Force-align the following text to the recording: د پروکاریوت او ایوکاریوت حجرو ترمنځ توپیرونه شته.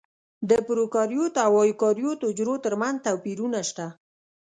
د 0.49 0.51
پروکاریوت 0.67 1.33
او 1.45 1.53
ایوکاریوت 1.63 2.19
حجرو 2.27 2.55
ترمنځ 2.65 2.97
توپیرونه 3.05 3.59
شته. 3.69 3.85